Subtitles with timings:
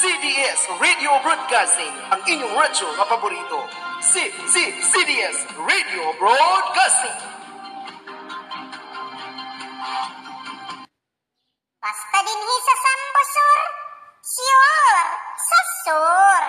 [0.00, 3.68] CDS Radio Broadcasting, ang inyong radyo na paborito.
[4.00, 4.32] Si,
[4.80, 7.20] CDS Radio Broadcasting.
[11.84, 13.60] Basta din sa Sambosur,
[14.24, 15.04] sure,
[15.36, 16.44] sa sur.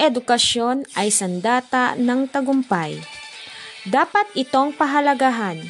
[0.00, 2.96] Edukasyon ay sandata ng tagumpay.
[3.84, 5.60] Dapat itong pahalagahan.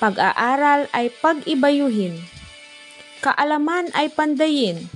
[0.00, 2.16] Pag-aaral ay pag-ibayuhin.
[3.20, 4.88] Kaalaman ay pandayin.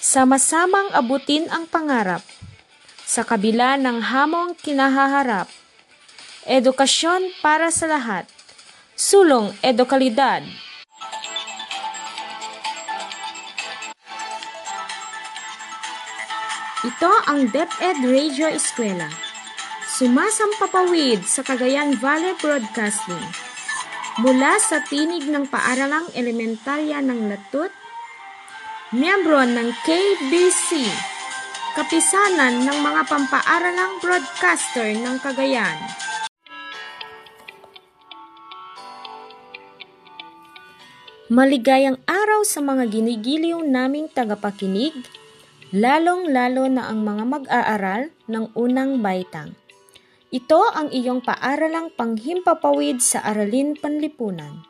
[0.00, 2.24] Sama-samang abutin ang pangarap.
[3.04, 5.48] Sa kabila ng hamong kinahaharap.
[6.48, 8.24] Edukasyon para sa lahat.
[8.96, 10.44] Sulong edukalidad.
[16.86, 19.10] Ito ang DepEd Radio Eskwela.
[19.98, 23.26] Sumasampapawid sa Cagayan Valley Broadcasting.
[24.22, 27.74] Mula sa tinig ng paaralang elementarya ng Latut,
[28.94, 30.86] miyembro ng KBC,
[31.74, 35.82] kapisanan ng mga pampaaralang broadcaster ng Cagayan.
[41.34, 44.94] Maligayang araw sa mga ginigiliw naming tagapakinig,
[45.76, 49.52] lalong-lalo na ang mga mag-aaral ng unang baitang.
[50.32, 54.64] Ito ang iyong paaralang panghimpapawid sa Aralin Panlipunan.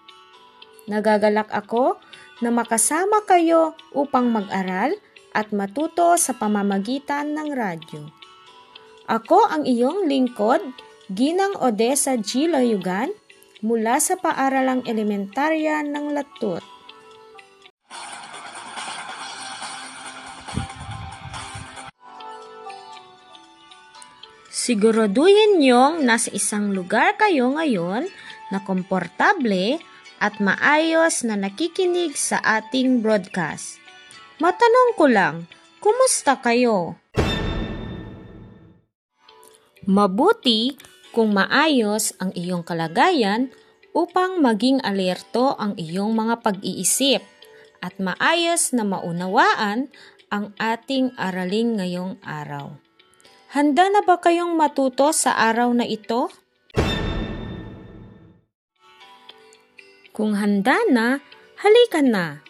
[0.91, 2.03] Nagagalak ako
[2.43, 4.99] na makasama kayo upang mag-aral
[5.31, 8.03] at matuto sa pamamagitan ng radyo.
[9.07, 10.59] Ako ang iyong lingkod,
[11.07, 12.51] Ginang Odessa G.
[12.51, 13.15] Layugan,
[13.63, 16.76] mula sa paaralang elementarya ng Latut.
[24.67, 28.11] Siguraduhin niyong nasa isang lugar kayo ngayon
[28.51, 29.79] na komportable
[30.19, 33.79] at maayos na nakikinig sa ating broadcast.
[34.43, 35.47] Matanong ko lang,
[35.79, 36.99] kumusta kayo?
[39.87, 40.75] Mabuti
[41.15, 43.55] kung maayos ang iyong kalagayan
[43.95, 47.23] upang maging alerto ang iyong mga pag-iisip
[47.79, 49.95] at maayos na maunawaan
[50.27, 52.83] ang ating araling ngayong araw.
[53.57, 56.29] Handa na ba kayong matuto sa araw na ito?
[60.13, 61.25] Kung handa na,
[61.65, 62.45] halika na!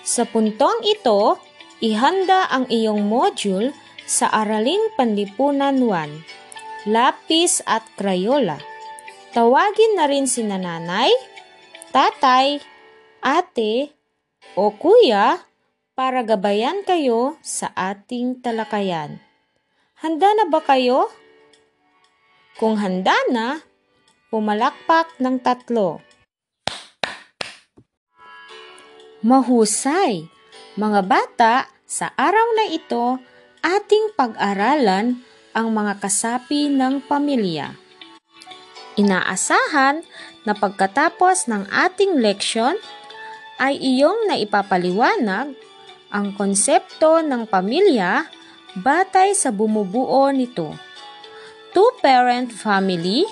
[0.00, 1.36] Sa puntong ito,
[1.84, 3.76] ihanda ang iyong module
[4.08, 8.56] sa Araling Panlipunan 1, Lapis at Crayola.
[9.36, 11.12] Tawagin na rin si nanay,
[11.92, 12.56] tatay,
[13.20, 13.92] ate,
[14.56, 15.44] o kuya
[15.94, 19.22] para gabayan kayo sa ating talakayan.
[20.02, 21.06] Handa na ba kayo?
[22.58, 23.62] Kung handa na,
[24.34, 26.02] pumalakpak ng tatlo.
[29.22, 30.26] Mahusay!
[30.74, 31.54] Mga bata,
[31.86, 33.22] sa araw na ito,
[33.62, 35.22] ating pag-aralan
[35.54, 37.78] ang mga kasapi ng pamilya.
[38.98, 40.02] Inaasahan
[40.42, 42.74] na pagkatapos ng ating leksyon
[43.62, 45.54] ay iyong naipapaliwanag
[46.14, 48.30] ang konsepto ng pamilya
[48.78, 50.70] batay sa bumubuo nito.
[51.74, 53.26] Two-parent family,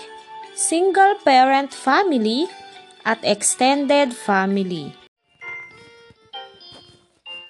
[0.58, 2.50] single-parent family,
[3.06, 4.90] at extended family.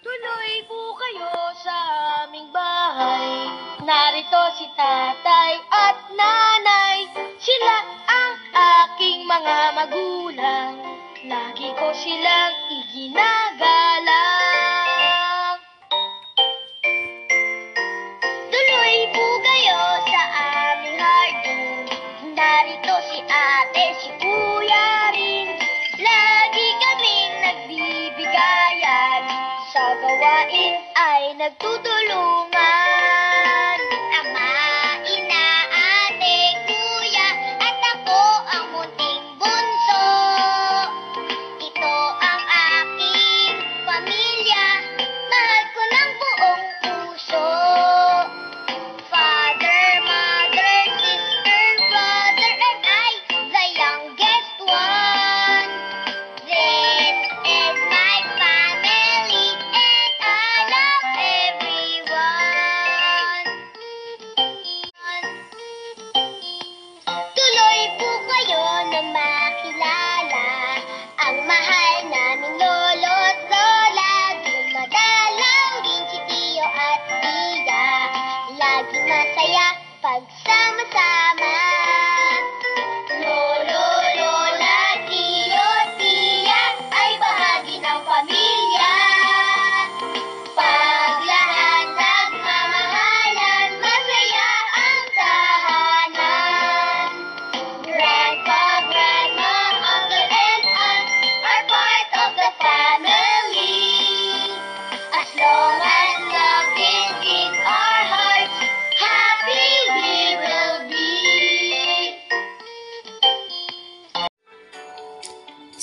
[0.01, 1.77] Tuloy po kayo sa
[2.25, 3.49] aming bahay.
[3.85, 7.09] Narito si tatay at nanay.
[7.41, 7.77] Sila
[8.09, 10.73] ang aking mga magulang.
[11.29, 14.52] Lagi ko silang iginagalang.
[31.45, 32.02] Ay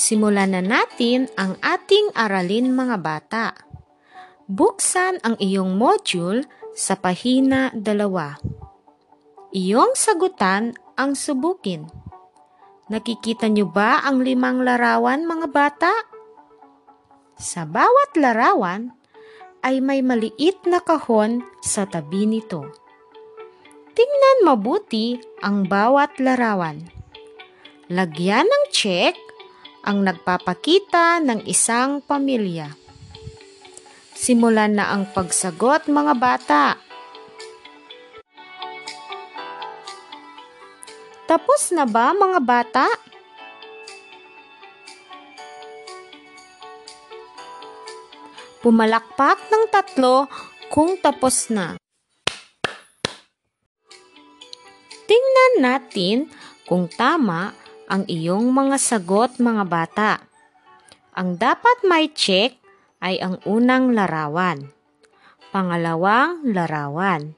[0.09, 3.53] Simulan na natin ang ating aralin mga bata.
[4.49, 8.41] Buksan ang iyong module sa pahina dalawa.
[9.53, 11.85] Iyong sagutan ang subukin.
[12.89, 15.93] Nakikita niyo ba ang limang larawan mga bata?
[17.37, 18.89] Sa bawat larawan
[19.61, 22.65] ay may maliit na kahon sa tabi nito.
[23.93, 26.81] Tingnan mabuti ang bawat larawan.
[27.93, 29.28] Lagyan ng check
[29.89, 32.77] ang nagpapakita ng isang pamilya.
[34.13, 36.77] Simulan na ang pagsagot mga bata.
[41.25, 42.85] Tapos na ba mga bata?
[48.61, 50.29] Pumalakpak ng tatlo
[50.69, 51.81] kung tapos na.
[55.09, 56.29] Tingnan natin
[56.69, 57.57] kung tama
[57.89, 60.11] ang iyong mga sagot mga bata.
[61.17, 62.53] Ang dapat may check
[63.01, 64.69] ay ang unang larawan,
[65.49, 67.33] pangalawang larawan,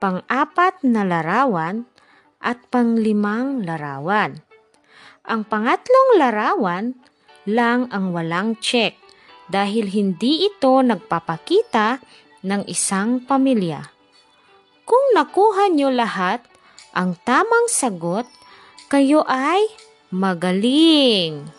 [0.00, 1.84] pang-apat na larawan,
[2.40, 4.40] at panglimang larawan.
[5.26, 6.94] Ang pangatlong larawan
[7.44, 8.94] lang ang walang check
[9.50, 11.98] dahil hindi ito nagpapakita
[12.46, 13.82] ng isang pamilya.
[14.86, 16.46] Kung nakuha nyo lahat
[16.94, 18.30] ang tamang sagot,
[18.86, 19.66] kayo ay
[20.14, 21.50] magaling.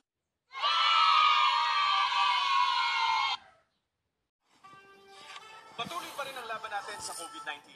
[5.75, 7.75] Patuloy pa rin ang laban natin sa COVID-19.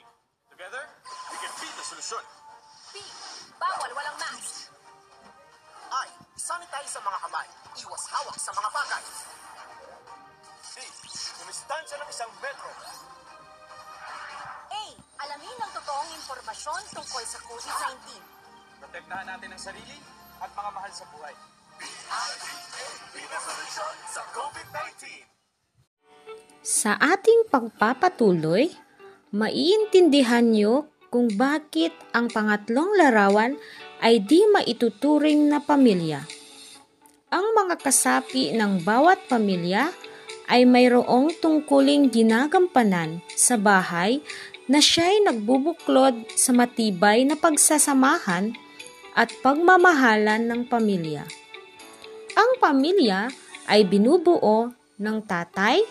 [0.56, 2.24] Together, we can beat the solusyon.
[2.96, 3.04] B.
[3.60, 4.72] Bawal walang mask.
[5.92, 6.08] I.
[6.40, 7.48] Sanitize sa mga kamay.
[7.76, 9.04] Iwas hawak sa mga bagay.
[10.64, 10.76] D.
[11.44, 12.72] Kumistansya ng isang metro.
[14.72, 14.82] A.
[15.28, 18.41] Alamin ang totoong impormasyon tungkol sa COVID-19.
[18.82, 19.94] Protektahan natin ang sarili
[20.42, 21.34] at mga mahal sa buhay.
[24.10, 25.02] sa COVID-19!
[26.66, 28.74] Sa ating pagpapatuloy,
[29.30, 33.54] maiintindihan nyo kung bakit ang pangatlong larawan
[34.02, 36.26] ay di maituturing na pamilya.
[37.30, 39.94] Ang mga kasapi ng bawat pamilya
[40.50, 44.18] ay mayroong tungkuling ginagampanan sa bahay
[44.66, 48.58] na siya'y nagbubuklod sa matibay na pagsasamahan
[49.12, 51.24] at pagmamahalan ng pamilya.
[52.32, 53.28] Ang pamilya
[53.68, 55.84] ay binubuo ng tatay,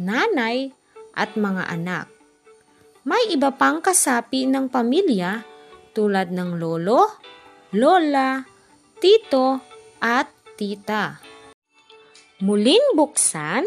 [0.00, 0.72] nanay,
[1.16, 2.06] at mga anak.
[3.08, 5.40] May iba pang kasapi ng pamilya
[5.96, 7.08] tulad ng lolo,
[7.72, 8.44] lola,
[9.00, 9.64] tito,
[9.96, 10.28] at
[10.60, 11.16] tita.
[12.44, 13.64] Muling buksan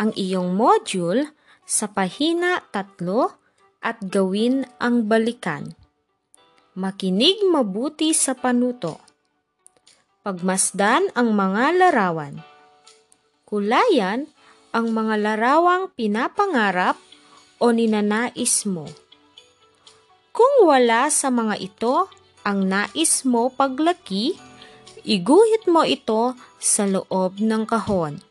[0.00, 1.28] ang iyong module
[1.68, 3.36] sa pahina tatlo
[3.84, 5.77] at gawin ang balikan.
[6.78, 9.02] Makinig mabuti sa panuto.
[10.22, 12.38] Pagmasdan ang mga larawan.
[13.42, 14.30] Kulayan
[14.70, 16.94] ang mga larawang pinapangarap
[17.58, 18.86] o ninanais mo.
[20.30, 22.06] Kung wala sa mga ito
[22.46, 24.38] ang nais mo paglaki,
[25.02, 28.22] iguhit mo ito sa loob ng kahon.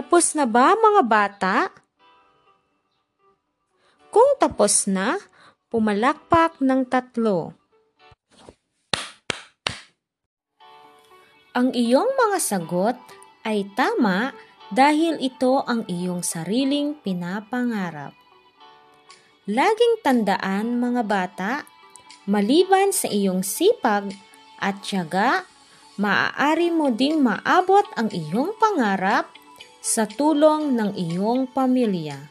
[0.00, 1.56] Tapos na ba mga bata?
[4.08, 5.20] Kung tapos na,
[5.68, 7.52] pumalakpak ng tatlo.
[11.52, 12.96] Ang iyong mga sagot
[13.44, 14.32] ay tama
[14.72, 18.16] dahil ito ang iyong sariling pinapangarap.
[19.52, 21.52] Laging tandaan mga bata,
[22.24, 24.08] maliban sa iyong sipag
[24.64, 25.44] at tiyaga,
[26.00, 29.28] maaari mo ding maabot ang iyong pangarap
[29.80, 32.28] sa tulong ng iyong pamilya.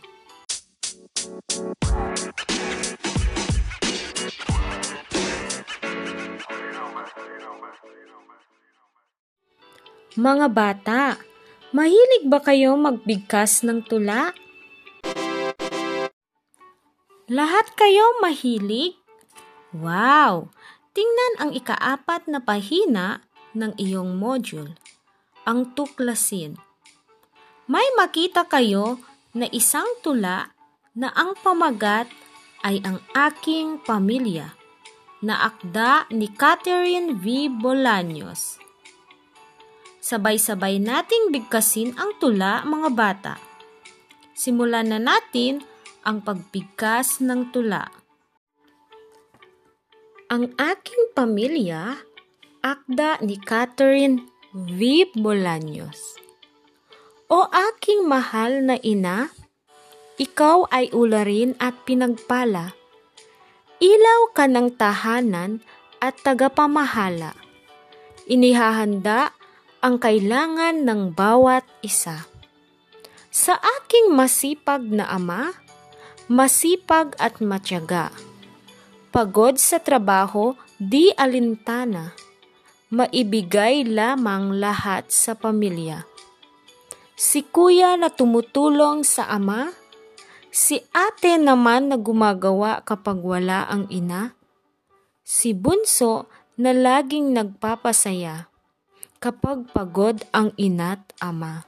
[10.13, 11.17] Mga bata,
[11.73, 14.29] mahilig ba kayo magbigkas ng tula?
[17.29, 18.97] Lahat kayo mahilig?
[19.73, 20.53] Wow!
[20.97, 23.21] Tingnan ang ikaapat na pahina
[23.53, 24.75] ng iyong module,
[25.45, 26.68] ang tuklasin.
[27.69, 28.97] May makita kayo
[29.38, 30.57] na isang tula
[30.97, 32.09] na ang pamagat
[32.65, 34.57] ay ang aking pamilya
[35.21, 37.45] na akda ni Catherine V.
[37.61, 38.57] Bolaños.
[40.01, 43.35] Sabay-sabay nating bigkasin ang tula mga bata.
[44.33, 45.61] Simulan na natin
[46.01, 47.85] ang pagbigkas ng tula.
[50.33, 52.01] Ang aking pamilya,
[52.65, 54.25] akda ni Catherine
[54.57, 55.13] V.
[55.13, 56.28] Bolaños.
[57.29, 59.29] O aking mahal na ina,
[60.17, 62.74] ikaw ay ularin at pinagpala.
[63.77, 65.62] Ilaw ka ng tahanan
[66.01, 67.38] at tagapamahala.
[68.25, 69.29] Inihahanda
[69.77, 72.25] ang kailangan ng bawat isa.
[73.29, 75.53] Sa aking masipag na ama,
[76.25, 78.09] masipag at matyaga.
[79.13, 82.09] Pagod sa trabaho, di alintana.
[82.89, 86.08] Maibigay lamang lahat sa pamilya.
[87.19, 89.75] Si kuya na tumutulong sa ama,
[90.55, 94.39] si ate naman na gumagawa kapag wala ang ina,
[95.27, 98.47] si bunso na laging nagpapasaya
[99.19, 101.67] kapag pagod ang ina't ama.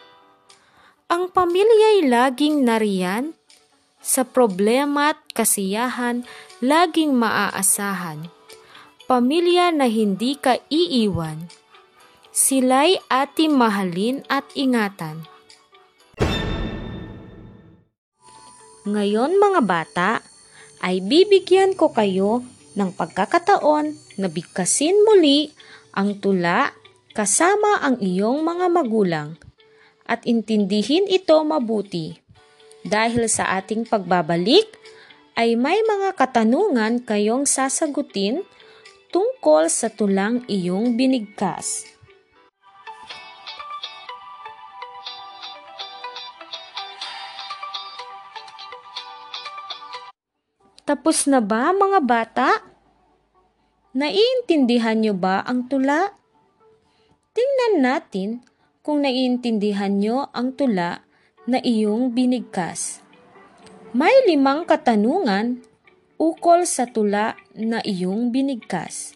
[1.11, 3.35] Ang pamilya'y laging nariyan,
[3.99, 6.23] sa problema at kasiyahan
[6.63, 8.31] laging maaasahan.
[9.03, 11.51] Pamilya na hindi ka iiwan,
[12.31, 15.30] sila'y ating mahalin at ingatan.
[18.81, 20.11] Ngayon mga bata,
[20.81, 22.41] ay bibigyan ko kayo
[22.73, 25.53] ng pagkakataon na bigkasin muli
[25.93, 26.73] ang tula
[27.13, 29.29] kasama ang iyong mga magulang
[30.09, 32.17] at intindihin ito mabuti.
[32.81, 34.65] Dahil sa ating pagbabalik,
[35.37, 38.41] ay may mga katanungan kayong sasagutin
[39.13, 41.85] tungkol sa tulang iyong binigkas.
[50.91, 52.49] Tapos na ba mga bata?
[53.95, 56.19] Naiintindihan nyo ba ang tula?
[57.31, 58.43] Tingnan natin
[58.83, 61.07] kung naiintindihan nyo ang tula
[61.47, 62.99] na iyong binigkas.
[63.95, 65.63] May limang katanungan
[66.19, 69.15] ukol sa tula na iyong binigkas.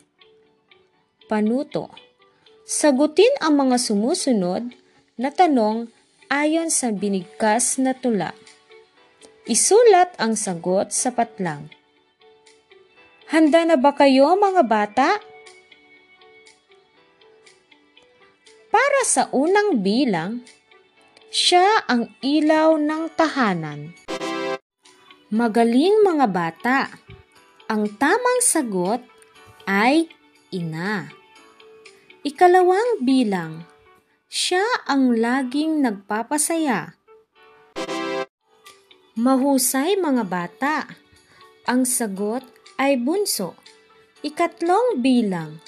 [1.27, 1.91] Panuto.
[2.63, 4.63] Sagutin ang mga sumusunod
[5.19, 5.91] na tanong
[6.31, 8.31] ayon sa binigkas na tula.
[9.45, 11.69] Isulat ang sagot sa patlang.
[13.29, 15.21] Handa na ba kayo mga bata?
[18.73, 20.41] Para sa unang bilang,
[21.29, 23.93] siya ang ilaw ng tahanan.
[25.29, 26.79] Magaling mga bata.
[27.69, 29.05] Ang tamang sagot
[29.69, 30.09] ay
[30.49, 31.05] ina.
[32.25, 33.61] Ikalawang bilang,
[34.25, 36.97] siya ang laging nagpapasaya.
[39.15, 40.91] Mahusay mga bata.
[41.71, 42.43] Ang sagot
[42.75, 43.55] ay bunso.
[44.19, 45.63] Ikatlong bilang,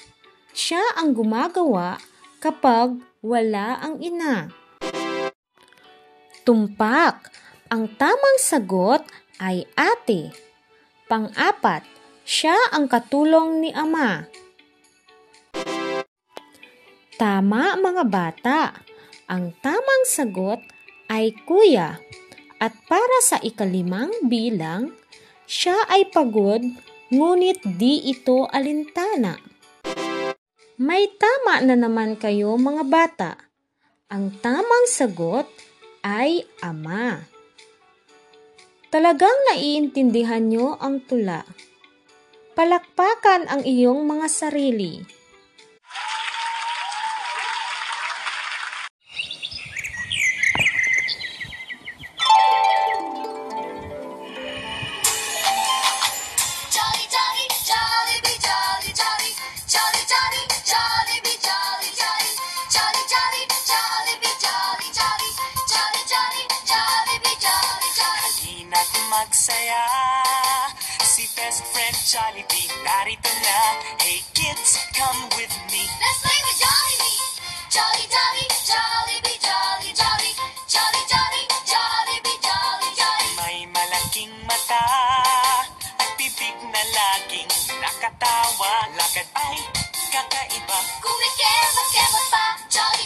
[0.52, 1.96] siya ang gumagawa
[2.44, 4.52] kapag wala ang ina.
[6.44, 7.32] Tumpak.
[7.72, 9.00] Ang tamang sagot
[9.40, 10.28] ay ate.
[11.08, 11.88] Pang-apat,
[12.28, 14.28] siya ang katulong ni ama.
[17.16, 18.60] Tama mga bata.
[19.24, 20.60] Ang tamang sagot
[21.08, 21.96] ay kuya.
[22.58, 24.90] At para sa ikalimang bilang,
[25.46, 26.60] siya ay pagod
[27.08, 29.38] ngunit di ito alintana.
[30.78, 33.32] May tama na naman kayo mga bata.
[34.10, 35.46] Ang tamang sagot
[36.06, 37.22] ay ama.
[38.88, 41.42] Talagang naiintindihan nyo ang tula.
[42.54, 45.17] Palakpakan ang iyong mga sarili.
[69.18, 69.82] Magsaya
[71.02, 73.58] Si best friend Jollibee narito na
[73.98, 77.18] Hey kids, come with me Let's play with Jollibee.
[77.74, 78.44] Jolly, jolly,
[79.26, 80.32] be jolly, jolly,
[80.70, 83.30] jolly, jolly, be jolly, jolly.
[83.42, 84.82] May malaking mata
[85.98, 87.50] At bibig na laging
[87.82, 89.58] nakatawa Lakad ay
[90.14, 92.44] kakaiba Kumikebot-kebot pa.
[92.70, 92.97] Jolly,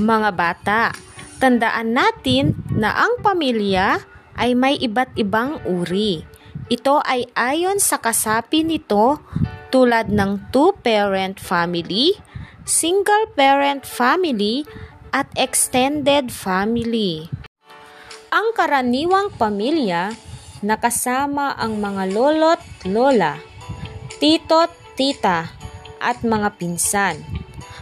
[0.00, 0.82] Mga bata,
[1.36, 4.00] tandaan natin na ang pamilya
[4.32, 6.24] ay may iba't ibang uri.
[6.72, 9.20] Ito ay ayon sa kasapi nito
[9.68, 12.16] tulad ng two-parent family,
[12.64, 14.64] single-parent family,
[15.12, 17.28] at extended family.
[18.32, 20.16] Ang karaniwang pamilya
[20.64, 23.36] nakasama ang mga lolo't lola,
[24.16, 25.50] tito't tita,
[26.00, 27.39] at mga pinsan.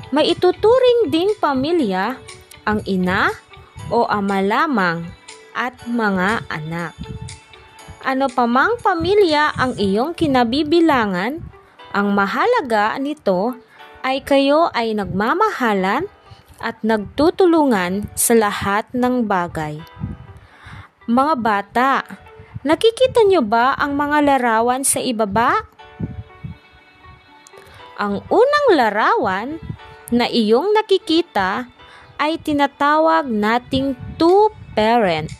[0.08, 2.16] May ituturing ding pamilya
[2.64, 3.28] ang ina
[3.92, 5.04] o ama lamang
[5.52, 6.96] at mga anak.
[8.08, 11.44] Ano pa mang pamilya ang iyong kinabibilangan,
[11.92, 13.52] ang mahalaga nito
[14.00, 16.08] ay kayo ay nagmamahalan
[16.56, 19.76] at nagtutulungan sa lahat ng bagay.
[21.04, 21.92] Mga bata,
[22.64, 25.68] nakikita niyo ba ang mga larawan sa ibaba?
[28.00, 29.60] Ang unang larawan
[30.14, 31.68] na iyong nakikita
[32.18, 35.30] ay tinatawag nating two-parent.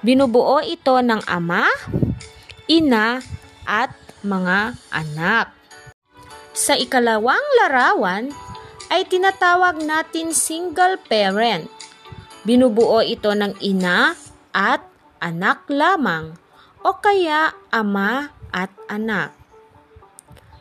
[0.00, 1.68] Binubuo ito ng ama,
[2.66, 3.20] ina,
[3.68, 3.94] at
[4.26, 5.54] mga anak.
[6.50, 8.34] Sa ikalawang larawan
[8.90, 11.70] ay tinatawag natin single parent.
[12.42, 14.18] Binubuo ito ng ina
[14.50, 14.82] at
[15.22, 16.34] anak lamang
[16.82, 19.30] o kaya ama at anak.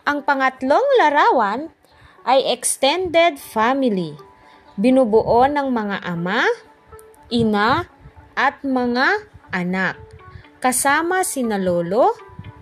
[0.05, 1.73] Ang pangatlong larawan
[2.29, 4.13] ay extended family.
[4.77, 6.45] Binubuo ng mga ama,
[7.33, 7.89] ina,
[8.37, 9.97] at mga anak.
[10.61, 12.13] Kasama sina lolo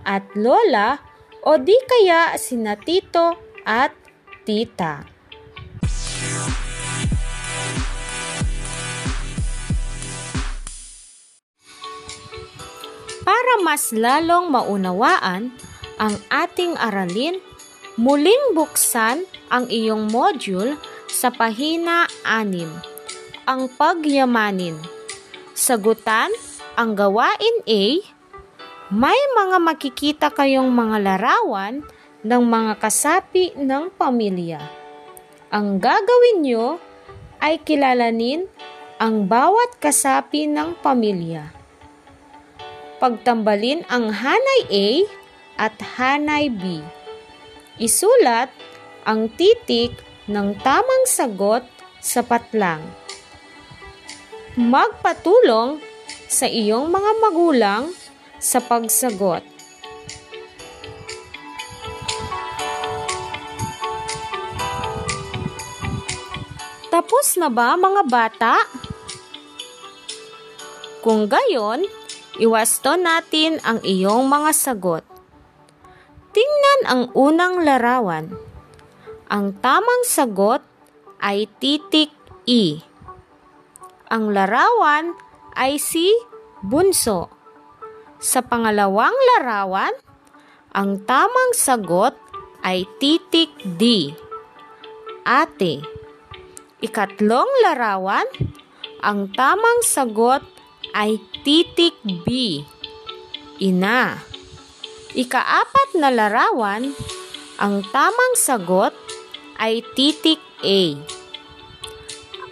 [0.07, 1.03] at lola
[1.43, 3.35] o di kaya sina tito
[3.67, 3.91] at
[4.47, 5.03] tita.
[13.27, 15.51] Para mas lalong maunawaan
[15.99, 17.43] ang ating aralin,
[17.97, 20.77] muling buksan ang iyong module
[21.09, 23.49] sa pahina 6.
[23.49, 24.77] Ang pagyamanin.
[25.57, 26.29] Sagutan
[26.77, 27.83] ang gawain A.
[28.93, 31.81] May mga makikita kayong mga larawan
[32.21, 34.61] ng mga kasapi ng pamilya.
[35.49, 36.77] Ang gagawin nyo
[37.41, 38.45] ay kilalanin
[39.01, 41.49] ang bawat kasapi ng pamilya.
[43.01, 44.87] Pagtambalin ang hanay A
[45.57, 46.85] at hanay B.
[47.77, 48.49] Isulat
[49.05, 49.93] ang titik
[50.25, 51.61] ng tamang sagot
[52.01, 52.81] sa patlang.
[54.57, 55.77] Magpatulong
[56.25, 57.83] sa iyong mga magulang
[58.41, 59.45] sa pagsagot.
[66.89, 68.55] Tapos na ba mga bata?
[71.05, 71.85] Kung gayon,
[72.41, 75.16] iwasto natin ang iyong mga sagot.
[76.37, 78.29] Tingnan ang unang larawan.
[79.25, 80.61] Ang tamang sagot
[81.17, 82.13] ay titik
[82.45, 82.77] E.
[84.13, 85.17] Ang larawan
[85.57, 86.13] ay si
[86.61, 87.33] Bunso.
[88.21, 89.97] Sa pangalawang larawan,
[90.77, 92.13] ang tamang sagot
[92.61, 94.13] ay titik D.
[95.25, 95.81] Ate.
[96.85, 98.29] Ikatlong larawan,
[99.01, 100.45] ang tamang sagot
[100.93, 102.61] ay titik B.
[103.57, 104.26] Ina.
[105.17, 106.93] Ikaapat na larawan,
[107.57, 108.93] ang tamang sagot
[109.57, 110.93] ay titik A.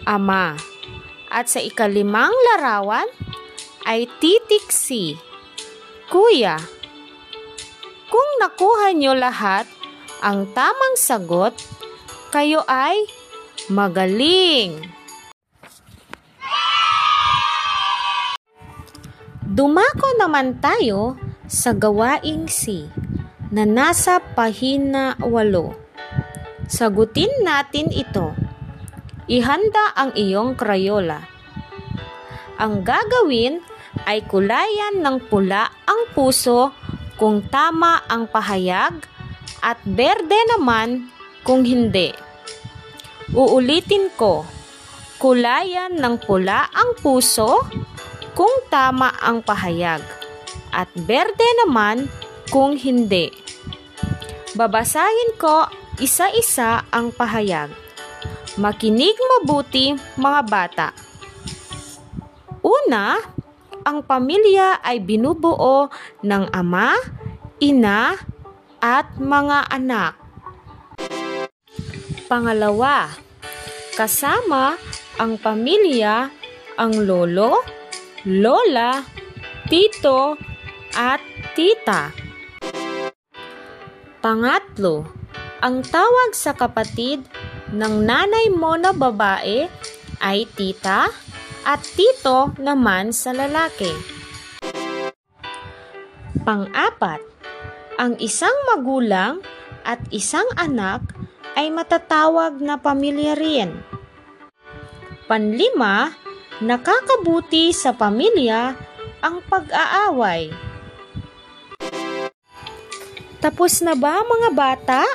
[0.02, 0.58] Ama.
[1.30, 3.06] At sa ikalimang larawan
[3.86, 5.14] ay titik C.
[6.10, 6.58] Kuya.
[8.10, 9.70] Kung nakuha nyo lahat
[10.26, 11.54] ang tamang sagot,
[12.34, 12.98] kayo ay
[13.70, 14.82] magaling.
[19.46, 21.14] Dumako naman tayo
[21.46, 22.90] sa gawaing C
[23.54, 26.66] na nasa pahina 8.
[26.66, 28.34] Sagutin natin ito.
[29.30, 31.22] Ihanda ang iyong krayola.
[32.58, 33.62] Ang gagawin
[34.06, 36.74] ay kulayan ng pula ang puso
[37.14, 38.98] kung tama ang pahayag
[39.62, 41.10] at berde naman
[41.46, 42.10] kung hindi.
[43.34, 44.46] Uulitin ko,
[45.18, 47.66] kulayan ng pula ang puso
[48.34, 50.15] kung tama ang pahayag
[50.76, 52.12] at berde naman
[52.52, 53.32] kung hindi.
[54.52, 55.64] Babasahin ko
[55.96, 57.72] isa-isa ang pahayag.
[58.60, 60.88] Makinig mabuti mga bata.
[62.60, 63.16] Una,
[63.86, 65.88] ang pamilya ay binubuo
[66.24, 66.96] ng ama,
[67.62, 68.16] ina,
[68.80, 70.14] at mga anak.
[72.26, 73.12] Pangalawa,
[73.94, 74.74] kasama
[75.16, 76.28] ang pamilya
[76.76, 77.62] ang lolo,
[78.26, 79.00] lola,
[79.70, 80.36] tito,
[80.96, 81.20] at
[81.52, 82.16] tita.
[84.24, 85.04] Pangatlo,
[85.60, 87.22] ang tawag sa kapatid
[87.70, 89.68] ng nanay mo na babae
[90.24, 91.12] ay tita
[91.68, 93.92] at tito naman sa lalaki.
[96.42, 97.20] Pang-apat,
[98.00, 99.44] ang isang magulang
[99.84, 101.02] at isang anak
[101.56, 103.70] ay matatawag na pamilya rin.
[105.26, 106.14] Panlima,
[106.62, 108.78] nakakabuti sa pamilya
[109.24, 110.54] ang pag-aaway.
[113.46, 115.06] Tapos na ba mga bata?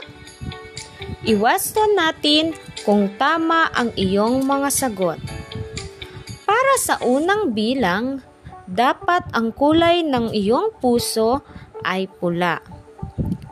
[1.28, 2.56] Iwasto natin
[2.88, 5.20] kung tama ang iyong mga sagot.
[6.48, 8.24] Para sa unang bilang,
[8.72, 11.44] dapat ang kulay ng iyong puso
[11.84, 12.64] ay pula.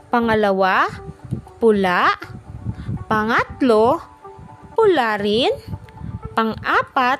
[0.08, 0.88] Pangalawa,
[1.60, 2.15] pula.
[3.12, 4.00] Pangatlo,
[4.80, 5.52] pula rin.
[6.39, 7.20] Pang-apat,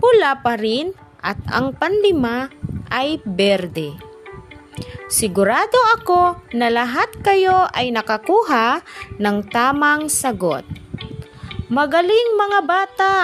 [0.00, 0.96] pula pa rin.
[1.20, 2.48] At ang panlima
[2.88, 4.09] ay berde.
[5.10, 8.78] Sigurado ako na lahat kayo ay nakakuha
[9.18, 10.62] ng tamang sagot.
[11.66, 13.16] Magaling mga bata!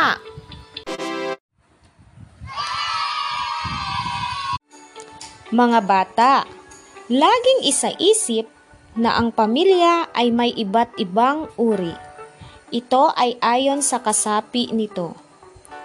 [5.54, 6.42] Mga bata,
[7.06, 8.50] laging isaisip
[8.98, 11.94] na ang pamilya ay may iba't ibang uri.
[12.74, 15.14] Ito ay ayon sa kasapi nito.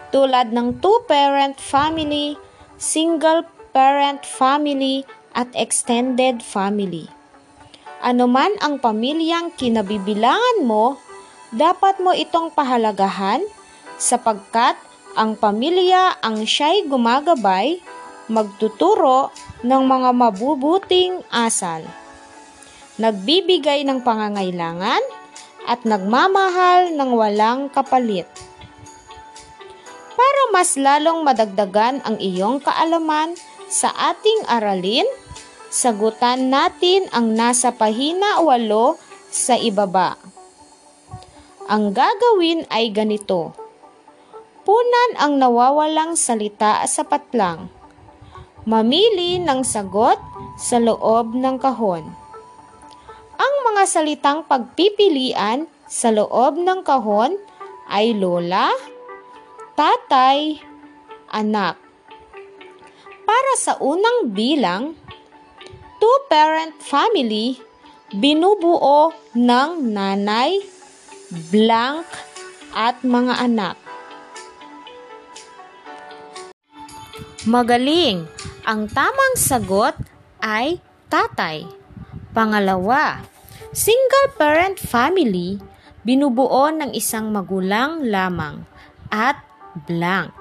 [0.09, 2.41] Tulad ng two-parent family,
[2.81, 7.07] single-parent family, at extended family.
[8.01, 10.97] Ano man ang pamilyang kinabibilangan mo,
[11.53, 13.43] dapat mo itong pahalagahan
[14.01, 14.73] sapagkat
[15.13, 17.83] ang pamilya ang siya'y gumagabay,
[18.31, 19.29] magtuturo
[19.61, 21.83] ng mga mabubuting asal.
[22.97, 25.03] Nagbibigay ng pangangailangan
[25.67, 28.25] at nagmamahal ng walang kapalit.
[30.15, 33.35] Para mas lalong madagdagan ang iyong kaalaman
[33.71, 35.07] sa ating aralin,
[35.71, 38.67] sagutan natin ang nasa pahina 8
[39.31, 40.19] sa ibaba.
[41.71, 43.55] Ang gagawin ay ganito.
[44.67, 47.71] Punan ang nawawalang salita sa patlang.
[48.67, 50.19] Mamili ng sagot
[50.59, 52.03] sa loob ng kahon.
[53.39, 57.39] Ang mga salitang pagpipilian sa loob ng kahon
[57.87, 58.69] ay lola,
[59.79, 60.59] tatay,
[61.31, 61.90] anak.
[63.41, 64.93] Para sa unang bilang,
[65.97, 67.57] two-parent family,
[68.13, 70.61] binubuo ng nanay,
[71.49, 72.05] blank,
[72.77, 73.81] at mga anak.
[77.49, 78.29] Magaling!
[78.69, 79.97] Ang tamang sagot
[80.37, 80.77] ay
[81.09, 81.65] tatay.
[82.37, 83.25] Pangalawa,
[83.73, 85.57] single parent family,
[86.05, 88.69] binubuo ng isang magulang lamang
[89.09, 89.41] at
[89.89, 90.40] blank.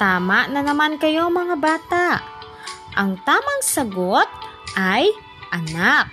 [0.00, 2.24] Tama na naman kayo mga bata.
[2.96, 4.24] Ang tamang sagot
[4.72, 5.12] ay
[5.52, 6.08] anak.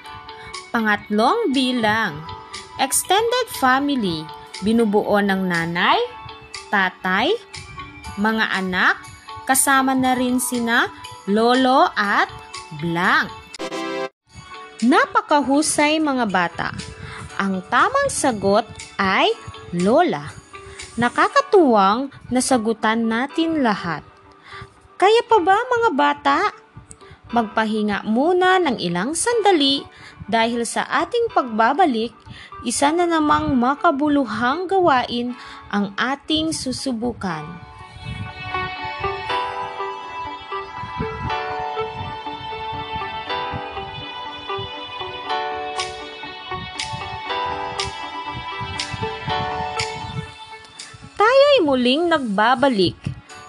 [0.75, 2.19] Pangatlong bilang,
[2.83, 4.27] extended family,
[4.59, 5.95] binubuo ng nanay,
[6.67, 7.31] tatay,
[8.19, 8.99] mga anak,
[9.47, 10.91] kasama na rin sina
[11.31, 12.27] lolo at
[12.83, 13.31] blank.
[14.83, 16.75] Napakahusay mga bata.
[17.39, 18.67] Ang tamang sagot
[18.99, 19.31] ay
[19.71, 20.46] lola.
[20.97, 24.01] Nakakatuwang nasagutan natin lahat.
[24.97, 26.39] Kaya pa ba mga bata?
[27.29, 29.85] Magpahinga muna ng ilang sandali
[30.25, 32.17] dahil sa ating pagbabalik,
[32.65, 35.37] isa na namang makabuluhang gawain
[35.69, 37.66] ang ating susubukan.
[51.67, 52.95] Muling nagbabalik.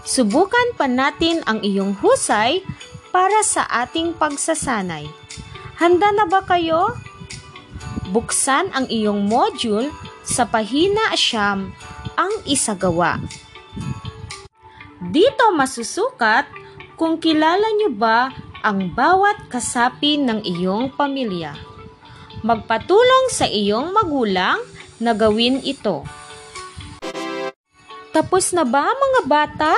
[0.03, 2.67] Subukan pa natin ang iyong husay
[3.15, 5.07] para sa ating pagsasanay.
[5.79, 6.99] Handa na ba kayo?
[8.11, 9.95] Buksan ang iyong module
[10.27, 11.71] sa pahina siyam
[12.19, 13.23] ang isagawa.
[14.99, 16.51] Dito masusukat
[16.99, 18.35] kung kilala niyo ba
[18.67, 21.55] ang bawat kasapi ng iyong pamilya.
[22.43, 24.59] Magpatulong sa iyong magulang
[24.99, 26.03] na gawin ito.
[28.19, 29.75] Tapos na ba mga bata?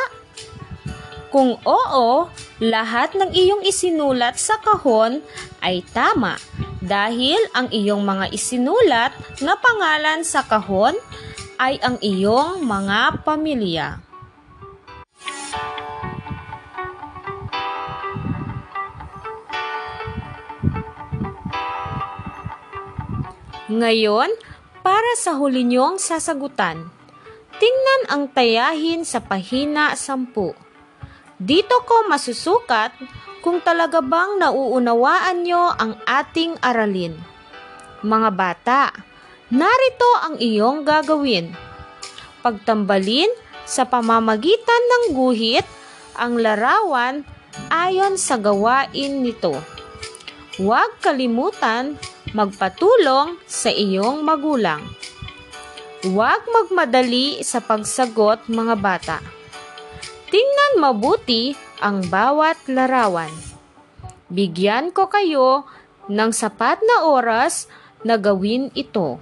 [1.29, 2.25] Kung oo,
[2.57, 5.21] lahat ng iyong isinulat sa kahon
[5.61, 6.41] ay tama
[6.81, 9.13] dahil ang iyong mga isinulat
[9.45, 10.97] na pangalan sa kahon
[11.61, 14.01] ay ang iyong mga pamilya.
[23.69, 24.33] Ngayon,
[24.81, 26.89] para sa huli niyong sasagutan,
[27.61, 30.33] tingnan ang tayahin sa pahina 10.
[31.37, 32.97] Dito ko masusukat
[33.45, 37.17] kung talaga bang nauunawaan nyo ang ating aralin.
[38.01, 38.81] Mga bata,
[39.53, 41.53] narito ang iyong gagawin.
[42.41, 43.29] Pagtambalin
[43.69, 45.69] sa pamamagitan ng guhit
[46.17, 47.29] ang larawan
[47.69, 49.53] ayon sa gawain nito.
[50.57, 52.01] Huwag kalimutan
[52.33, 54.81] magpatulong sa iyong magulang.
[56.01, 59.19] Huwag magmadali sa pagsagot mga bata.
[60.33, 63.29] Tingnan mabuti ang bawat larawan.
[64.33, 65.69] Bigyan ko kayo
[66.09, 67.69] ng sapat na oras
[68.01, 69.21] na gawin ito.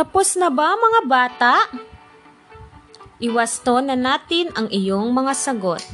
[0.00, 1.54] Tapos na ba mga bata?
[3.20, 5.84] Iwasto na natin ang iyong mga sagot.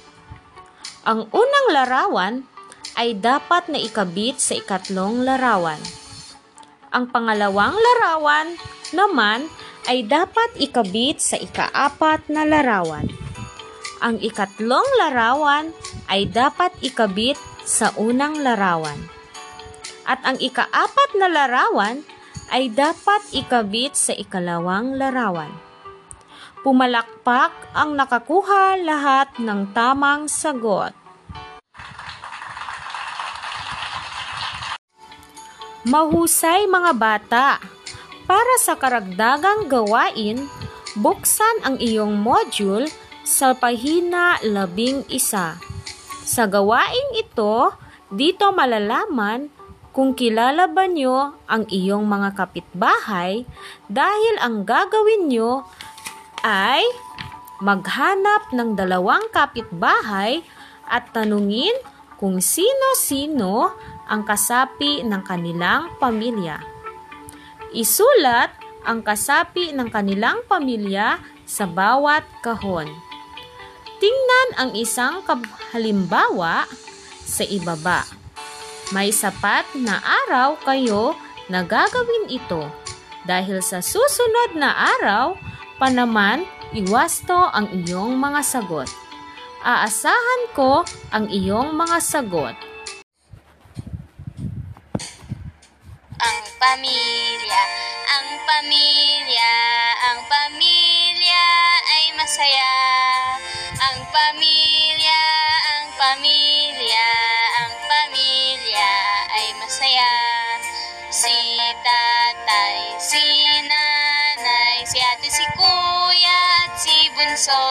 [1.03, 2.47] Ang unang larawan
[2.95, 5.83] ay dapat na ikabit sa ikatlong larawan.
[6.95, 8.55] Ang pangalawang larawan
[8.95, 9.51] naman
[9.91, 13.11] ay dapat ikabit sa ikaapat na larawan.
[14.07, 15.75] Ang ikatlong larawan
[16.07, 19.03] ay dapat ikabit sa unang larawan.
[20.07, 22.07] At ang ikaapat na larawan
[22.51, 25.51] ay dapat ikabit sa ikalawang larawan.
[26.67, 30.91] Pumalakpak ang nakakuha lahat ng tamang sagot.
[35.87, 37.49] Mahusay mga bata!
[38.27, 40.51] Para sa karagdagang gawain,
[40.99, 42.91] buksan ang iyong module
[43.23, 45.55] sa pahina labing isa.
[46.27, 47.71] Sa gawaing ito,
[48.11, 49.47] dito malalaman
[49.97, 53.49] kung kilala ba nyo ang iyong mga kapitbahay
[53.89, 55.65] dahil ang gagawin nyo
[56.45, 56.85] ay
[57.65, 60.45] maghanap ng dalawang kapitbahay
[60.85, 61.73] at tanungin
[62.21, 63.73] kung sino-sino
[64.05, 66.61] ang kasapi ng kanilang pamilya.
[67.73, 68.53] Isulat
[68.85, 72.93] ang kasapi ng kanilang pamilya sa bawat kahon.
[73.97, 75.25] Tingnan ang isang
[75.73, 76.69] halimbawa
[77.25, 78.26] sa ibaba.
[78.95, 81.19] May sapat na araw kayo
[81.51, 82.71] na gagawin ito
[83.27, 85.35] dahil sa susunod na araw
[85.83, 88.87] pa naman iwasto ang iyong mga sagot.
[89.67, 92.55] Aasahan ko ang iyong mga sagot.
[96.23, 97.63] Ang pamilya.
[98.07, 99.55] Ang pamilya,
[100.09, 101.47] ang pamilya
[101.93, 102.75] ay masaya.
[103.77, 105.23] Ang pamilya,
[105.77, 107.09] ang pamilya,
[107.61, 108.93] ang pamilya
[109.37, 110.13] ay masaya.
[111.13, 113.25] Si tatay, si
[113.69, 117.65] nanay, si ate, si kuya, at si bunso.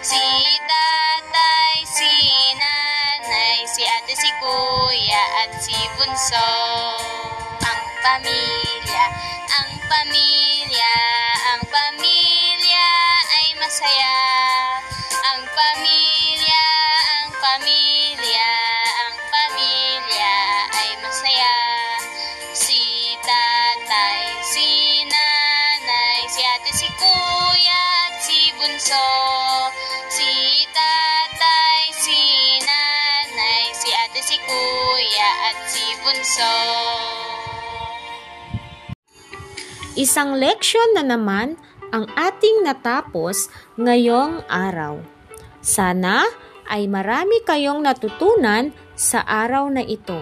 [0.00, 0.20] Si
[0.64, 2.12] tatay, si
[2.56, 7.41] nanay, si ate, si kuya, at si bunso.
[8.02, 9.04] Pamilya,
[9.46, 10.94] ang pamilya,
[11.54, 12.88] ang pamilya
[13.38, 14.18] ay masaya.
[15.22, 16.66] Ang pamilya,
[16.98, 18.50] ang pamilya,
[19.06, 20.34] ang pamilya
[20.82, 21.54] ay masaya.
[22.50, 29.06] Si tatay, si nanay, si ate, si kuya, at si bunso.
[30.10, 32.18] Si tatay, si
[32.66, 37.21] nanay, si ate, si kuya, at si bunso.
[39.92, 41.60] Isang leksyon na naman
[41.92, 45.04] ang ating natapos ngayong araw.
[45.60, 46.24] Sana
[46.64, 50.16] ay marami kayong natutunan sa araw na ito.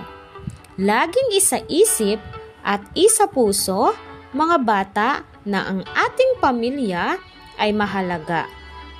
[0.74, 2.18] Laging isa-isip
[2.66, 3.94] at isa puso,
[4.34, 5.10] mga bata,
[5.46, 7.22] na ang ating pamilya
[7.54, 8.50] ay mahalaga.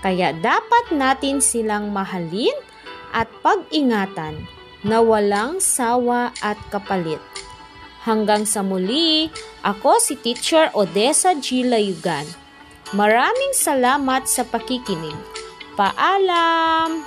[0.07, 2.55] Kaya dapat natin silang mahalin
[3.11, 4.47] at pag-ingatan
[4.87, 7.21] na walang sawa at kapalit.
[8.01, 9.29] Hanggang sa muli,
[9.61, 11.65] ako si Teacher Odessa G.
[11.65, 12.25] Layugan.
[12.97, 15.17] Maraming salamat sa pakikinig.
[15.77, 17.05] Paalam!